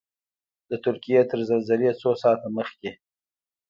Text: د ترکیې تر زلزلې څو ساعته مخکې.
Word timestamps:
د 0.69 0.71
ترکیې 0.85 1.21
تر 1.31 1.39
زلزلې 1.49 1.91
څو 2.01 2.09
ساعته 2.23 2.47
مخکې. 2.57 2.91